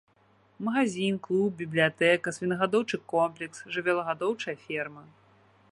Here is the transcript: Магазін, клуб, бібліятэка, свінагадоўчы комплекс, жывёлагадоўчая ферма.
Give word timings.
Магазін, 0.67 1.19
клуб, 1.27 1.51
бібліятэка, 1.59 2.33
свінагадоўчы 2.39 3.01
комплекс, 3.15 3.57
жывёлагадоўчая 3.75 4.57
ферма. 4.69 5.03